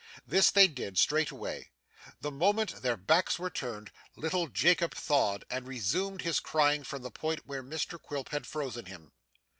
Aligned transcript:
This 0.25 0.49
they 0.49 0.67
did, 0.67 0.97
straightway. 0.97 1.69
The 2.21 2.31
moment 2.31 2.81
their 2.81 2.97
backs 2.97 3.37
were 3.37 3.51
turned, 3.51 3.91
little 4.15 4.47
Jacob 4.47 4.95
thawed, 4.95 5.45
and 5.47 5.67
resumed 5.67 6.23
his 6.23 6.39
crying 6.39 6.83
from 6.83 7.03
the 7.03 7.11
point 7.11 7.45
where 7.45 7.61
Quilp 7.63 8.29
had 8.29 8.47
frozen 8.47 8.85
him. 8.85 9.11